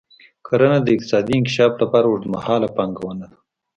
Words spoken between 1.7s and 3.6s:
لپاره اوږدمهاله پانګونه ده.